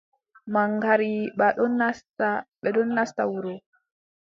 Maŋgariiba 0.53 1.47
ɗon 1.57 1.73
nasta, 1.79 2.27
ɓe 2.61 2.69
ɗon 2.75 2.89
nasta 2.95 3.21
wuro. 3.31 3.53